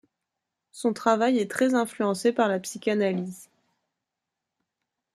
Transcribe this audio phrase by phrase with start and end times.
[0.71, 3.49] Son travail est très influencé par la psychanalyse.